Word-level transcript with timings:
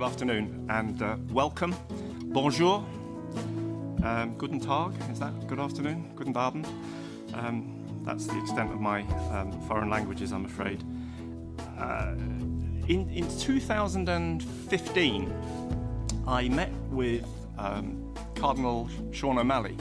good 0.00 0.06
afternoon, 0.06 0.66
and 0.70 1.02
uh, 1.02 1.16
welcome. 1.30 1.76
Bonjour. 2.32 2.82
Um, 4.02 4.34
guten 4.38 4.58
Tag, 4.58 4.94
is 5.12 5.18
that 5.18 5.46
good 5.46 5.60
afternoon? 5.60 6.12
Guten 6.16 6.32
Abend. 6.32 6.66
Um, 7.34 8.02
that's 8.02 8.26
the 8.26 8.38
extent 8.40 8.72
of 8.72 8.80
my 8.80 9.02
um, 9.30 9.52
foreign 9.68 9.90
languages, 9.90 10.32
I'm 10.32 10.46
afraid. 10.46 10.82
Uh, 11.78 12.14
in, 12.88 13.10
in 13.10 13.28
2015, 13.40 15.34
I 16.26 16.48
met 16.48 16.72
with 16.88 17.26
um, 17.58 18.14
Cardinal 18.34 18.88
Sean 19.12 19.36
O'Malley 19.36 19.76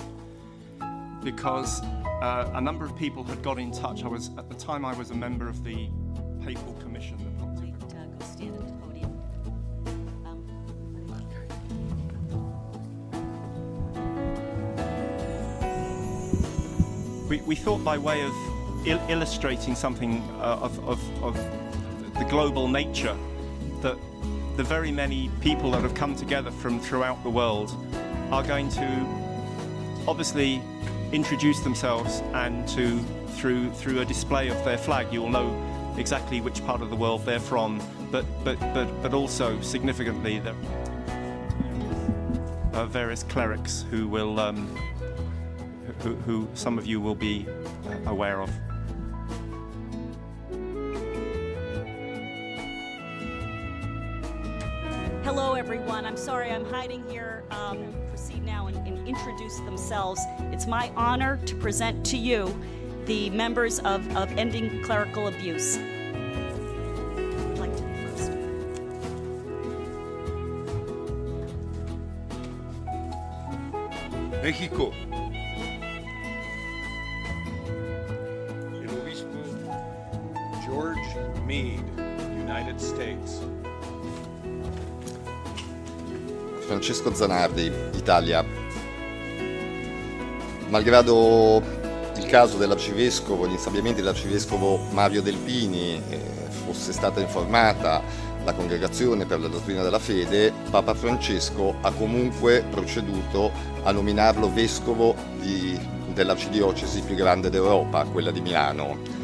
because 1.24 1.82
uh, 1.82 2.52
a 2.56 2.60
number 2.60 2.84
of 2.84 2.94
people 2.98 3.24
had 3.24 3.42
got 3.42 3.58
in 3.58 3.72
touch. 3.72 4.04
I 4.04 4.10
was 4.10 4.32
at 4.38 4.50
the 4.50 4.56
time 4.56 4.84
I 4.84 4.94
was 4.98 5.12
a 5.12 5.16
member 5.16 5.48
of 5.48 5.64
the 5.64 5.88
Papal 6.44 6.74
Commission. 6.82 7.18
the 8.38 8.46
Wait, 8.92 9.09
We, 17.30 17.42
we 17.42 17.56
thought 17.56 17.84
by 17.84 17.98
way 17.98 18.24
of 18.24 18.34
il- 18.88 19.02
illustrating 19.08 19.76
something 19.76 20.22
uh, 20.40 20.60
of, 20.62 20.80
of, 20.88 21.24
of 21.24 21.36
the 22.16 22.26
global 22.26 22.68
nature 22.68 23.16
that 23.82 23.98
the 24.58 24.64
very 24.64 24.92
many 24.92 25.30
people 25.40 25.72
that 25.72 25.84
have 25.84 25.94
come 25.94 26.16
together 26.16 26.50
from 26.50 26.80
throughout 26.80 27.22
the 27.24 27.30
world 27.30 27.72
are 28.32 28.44
going 28.44 28.68
to 28.70 29.06
obviously 30.08 30.62
introduce 31.12 31.60
themselves 31.60 32.22
and 32.34 32.68
to 32.68 33.00
through 33.38 33.72
through 33.72 34.00
a 34.00 34.06
display 34.06 34.50
of 34.50 34.66
their 34.66 34.78
flag 34.78 35.12
you 35.14 35.22
will 35.22 35.30
know 35.30 35.94
exactly 35.98 36.42
which 36.42 36.64
part 36.66 36.82
of 36.82 36.90
the 36.90 36.96
world 36.96 37.26
they're 37.26 37.40
from 37.40 37.82
but 38.12 38.26
but 38.44 38.60
but, 38.74 38.86
but 39.02 39.14
also 39.14 39.60
significantly 39.62 40.40
the 40.40 40.54
uh, 42.74 42.86
various 42.86 43.24
clerics 43.24 43.86
who 43.90 44.08
will 44.08 44.40
um, 44.40 44.68
who, 46.02 46.16
who 46.16 46.48
some 46.54 46.78
of 46.78 46.86
you 46.86 47.02
will 47.02 47.16
be 47.16 47.48
uh, 47.86 48.10
aware 48.10 48.42
of. 48.42 48.50
Hello, 55.24 55.54
everyone. 55.54 56.06
I'm 56.06 56.18
sorry 56.18 56.52
I'm 56.52 56.66
hiding 56.66 57.08
here. 57.10 57.44
Um, 57.52 57.94
proceed 58.08 58.44
now 58.44 58.68
and, 58.68 58.78
and 58.88 59.08
introduce 59.08 59.58
themselves. 59.60 60.22
It's 60.52 60.66
my 60.66 60.92
honor 60.96 61.38
to 61.46 61.56
present 61.56 62.06
to 62.08 62.18
you 62.18 62.54
the 63.06 63.30
members 63.32 63.80
of, 63.80 64.16
of 64.16 64.32
Ending 64.38 64.82
Clerical 64.84 65.28
Abuse. 65.28 65.78
I'd 65.78 65.84
like 67.60 67.76
to 67.76 67.84
be 67.84 67.94
first. 68.06 68.32
México. 74.42 74.94
George 80.70 81.32
Meade, 81.46 81.84
United 82.38 82.78
States. 82.78 83.42
Francesco 86.60 87.12
Zanardi, 87.16 87.72
Italia. 87.96 88.46
Malgrado 90.68 91.64
il 92.16 92.26
caso 92.28 92.58
dell'arcivescovo, 92.58 93.48
gli 93.48 93.54
insabbiamenti 93.54 94.02
dell'arcivescovo 94.02 94.78
Mario 94.92 95.24
Delpini, 95.24 96.00
eh, 96.08 96.20
fosse 96.66 96.94
stata 96.94 97.20
informata 97.20 98.04
la 98.44 98.54
congregazione 98.54 99.26
per 99.26 99.40
la 99.40 99.48
dottrina 99.48 99.82
della 99.82 99.98
fede, 99.98 100.54
Papa 100.70 100.94
Francesco 100.94 101.78
ha 101.82 101.92
comunque 101.92 102.64
proceduto 102.70 103.52
a 103.82 103.92
nominarlo 103.92 104.54
vescovo 104.54 105.16
di- 105.40 105.80
dell'arcidiocesi 106.14 107.02
più 107.02 107.16
grande 107.16 107.50
d'Europa, 107.50 108.04
quella 108.04 108.30
di 108.30 108.42
Milano. 108.42 109.19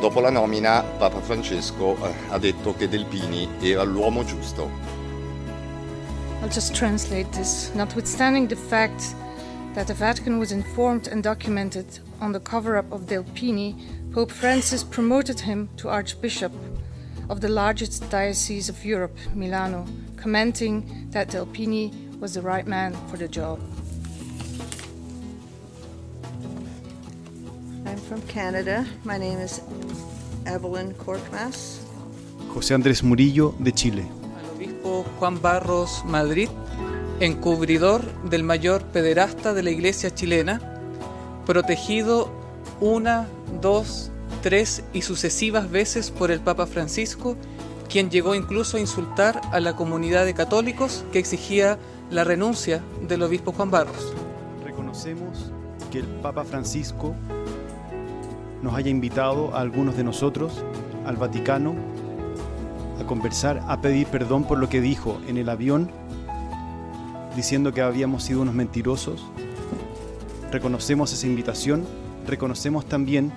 Dopo 0.00 0.20
la 0.20 0.30
nomina, 0.30 0.82
Papa 0.82 1.20
Francesco 1.20 1.94
eh, 2.02 2.14
ha 2.30 2.38
detto 2.38 2.74
che 2.74 2.88
Delpini 2.88 3.46
era 3.60 3.82
l'uomo 3.82 4.24
giusto. 4.24 4.70
I'll 6.40 6.48
just 6.48 6.74
translate 6.74 7.30
this. 7.32 7.70
Notwithstanding 7.74 8.48
the 8.48 8.56
fact 8.56 9.14
that 9.74 9.86
the 9.86 9.92
Vatican 9.92 10.38
was 10.38 10.52
informed 10.52 11.06
and 11.06 11.22
documented 11.22 12.00
on 12.18 12.32
the 12.32 12.40
cover 12.40 12.78
up 12.78 12.90
of 12.90 13.02
Delpini, 13.02 13.74
Pope 14.10 14.32
Francis 14.32 14.82
promoted 14.82 15.38
him 15.38 15.68
to 15.76 15.90
Archbishop 15.90 16.52
of 17.28 17.42
the 17.42 17.50
largest 17.50 18.08
diocese 18.08 18.70
of 18.70 18.82
Europe, 18.82 19.16
Milano, 19.34 19.84
commenting 20.16 21.10
that 21.10 21.28
Delpini 21.28 21.92
was 22.18 22.32
the 22.32 22.40
right 22.40 22.66
man 22.66 22.94
for 23.08 23.18
the 23.18 23.28
job. 23.28 23.60
From 28.10 28.20
Canada. 28.22 28.84
My 29.04 29.16
name 29.16 29.40
is 29.40 29.62
Evelyn 30.44 30.92
Korkmaz. 30.94 31.78
José 32.52 32.74
Andrés 32.74 33.04
Murillo 33.04 33.54
de 33.60 33.72
Chile. 33.72 34.04
al 34.36 34.56
obispo 34.56 35.04
Juan 35.20 35.40
Barros 35.40 36.02
Madrid, 36.04 36.48
encubridor 37.20 38.02
del 38.24 38.42
mayor 38.42 38.82
pederasta 38.82 39.54
de 39.54 39.62
la 39.62 39.70
iglesia 39.70 40.12
chilena, 40.12 40.60
protegido 41.46 42.32
una, 42.80 43.28
dos, 43.62 44.10
tres 44.42 44.82
y 44.92 45.02
sucesivas 45.02 45.70
veces 45.70 46.10
por 46.10 46.32
el 46.32 46.40
Papa 46.40 46.66
Francisco, 46.66 47.36
quien 47.88 48.10
llegó 48.10 48.34
incluso 48.34 48.76
a 48.76 48.80
insultar 48.80 49.40
a 49.52 49.60
la 49.60 49.76
comunidad 49.76 50.24
de 50.24 50.34
católicos 50.34 51.04
que 51.12 51.20
exigía 51.20 51.78
la 52.10 52.24
renuncia 52.24 52.82
del 53.06 53.22
obispo 53.22 53.52
Juan 53.52 53.70
Barros. 53.70 54.12
Reconocemos 54.64 55.52
que 55.92 56.00
el 56.00 56.06
Papa 56.06 56.42
Francisco 56.42 57.14
nos 58.62 58.74
haya 58.74 58.90
invitado 58.90 59.54
a 59.54 59.60
algunos 59.60 59.96
de 59.96 60.04
nosotros 60.04 60.64
al 61.06 61.16
Vaticano 61.16 61.74
a 63.00 63.06
conversar, 63.06 63.62
a 63.66 63.80
pedir 63.80 64.06
perdón 64.06 64.44
por 64.44 64.58
lo 64.58 64.68
que 64.68 64.80
dijo 64.80 65.20
en 65.26 65.38
el 65.38 65.48
avión, 65.48 65.90
diciendo 67.34 67.72
que 67.72 67.80
habíamos 67.80 68.24
sido 68.24 68.42
unos 68.42 68.54
mentirosos. 68.54 69.24
Reconocemos 70.52 71.12
esa 71.12 71.26
invitación, 71.26 71.86
reconocemos 72.26 72.86
también 72.86 73.32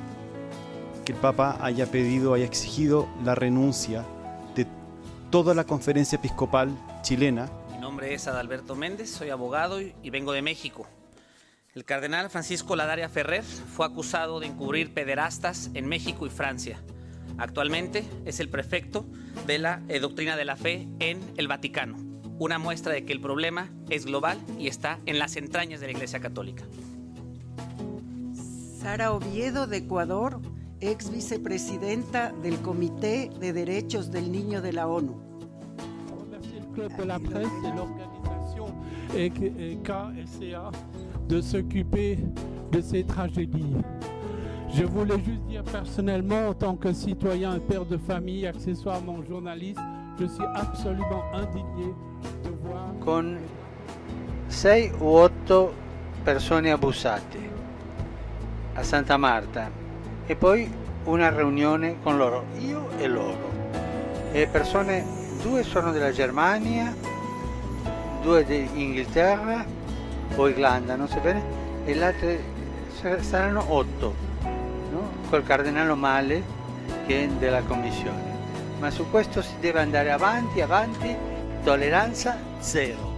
que 1.05 1.13
el 1.13 1.17
Papa 1.17 1.57
haya 1.61 1.85
pedido, 1.85 2.33
haya 2.33 2.45
exigido 2.45 3.07
la 3.23 3.35
renuncia 3.35 4.05
de 4.55 4.67
toda 5.29 5.53
la 5.53 5.63
conferencia 5.63 6.17
episcopal 6.17 6.69
chilena 7.01 7.49
Mi 7.71 7.77
nombre 7.77 8.13
es 8.13 8.27
Adalberto 8.27 8.75
Méndez, 8.75 9.09
soy 9.09 9.29
abogado 9.29 9.79
y 9.81 10.09
vengo 10.09 10.31
de 10.33 10.41
México. 10.41 10.87
El 11.75 11.85
cardenal 11.85 12.29
Francisco 12.29 12.75
Ladaria 12.75 13.09
Ferrer 13.09 13.43
fue 13.43 13.87
acusado 13.87 14.39
de 14.39 14.45
encubrir 14.45 14.93
pederastas 14.93 15.71
en 15.73 15.87
México 15.87 16.27
y 16.27 16.29
Francia. 16.29 16.79
Actualmente 17.39 18.05
es 18.25 18.39
el 18.39 18.47
prefecto 18.47 19.07
de 19.47 19.57
la 19.57 19.81
eh, 19.89 19.99
doctrina 19.99 20.35
de 20.35 20.45
la 20.45 20.55
fe 20.55 20.87
en 20.99 21.19
el 21.35 21.47
Vaticano, 21.47 21.97
una 22.37 22.59
muestra 22.59 22.93
de 22.93 23.05
que 23.05 23.13
el 23.13 23.19
problema 23.19 23.71
es 23.89 24.05
global 24.05 24.37
y 24.59 24.67
está 24.67 24.99
en 25.07 25.17
las 25.17 25.35
entrañas 25.35 25.79
de 25.79 25.87
la 25.87 25.93
Iglesia 25.93 26.19
Católica. 26.19 26.63
Sara 28.79 29.11
Oviedo 29.11 29.65
de 29.65 29.77
Ecuador, 29.77 30.41
ex 30.79 31.09
vicepresidenta 31.09 32.33
del 32.43 32.59
Comité 32.61 33.31
de 33.39 33.51
Derechos 33.51 34.11
del 34.11 34.31
Niño 34.31 34.61
de 34.61 34.73
la 34.73 34.85
ONU. 34.85 35.33
La 38.57 39.19
et 39.19 39.29
KSCA 39.83 40.71
de 41.27 41.41
s'occuper 41.41 42.19
de 42.71 42.81
ces 42.81 43.03
tragédies. 43.03 43.75
Je 44.73 44.83
voulais 44.83 45.19
juste 45.23 45.43
dire 45.47 45.63
personnellement, 45.63 46.49
en 46.49 46.53
tant 46.53 46.75
que 46.75 46.91
citoyen 46.93 47.59
père 47.59 47.85
de 47.85 47.97
famille, 47.97 48.47
accessoirement 48.47 49.23
journaliste, 49.27 49.79
je 50.19 50.25
suis 50.25 50.45
absolument 50.55 51.23
indigné 51.33 51.93
de 52.43 52.49
voir 52.63 52.93
con 52.99 53.37
6 54.47 54.91
u 54.99 55.05
8 55.05 55.73
persone 56.23 56.71
abusate 56.71 57.37
a 58.75 58.83
Santa 58.83 59.17
Marta 59.17 59.69
e 60.25 60.35
poi 60.35 60.71
una 61.05 61.29
riunione 61.29 61.97
con 62.01 62.17
loro, 62.17 62.45
io 62.59 62.89
e 62.97 63.07
loro. 63.07 63.51
E 64.31 64.47
persone, 64.47 65.05
due 65.41 65.63
sono 65.63 65.91
della 65.91 66.11
Germania, 66.11 66.95
due 68.23 68.45
di 68.45 68.67
Inghilterra 68.73 69.65
o 70.35 70.47
Irlanda, 70.47 70.95
non 70.95 71.07
so 71.09 71.19
bene, 71.19 71.43
e 71.83 71.93
sa- 72.99 73.21
saranno 73.21 73.65
8, 73.67 74.15
no? 74.91 75.09
col 75.29 75.43
cardinale 75.43 75.93
Male 75.93 76.43
che 77.05 77.25
è 77.25 77.27
della 77.27 77.61
commissione. 77.61 78.31
Ma 78.79 78.89
su 78.89 79.09
questo 79.11 79.41
si 79.41 79.53
deve 79.59 79.81
andare 79.81 80.09
avanti, 80.09 80.61
avanti, 80.61 81.15
tolleranza 81.63 82.37
zero. 82.59 83.12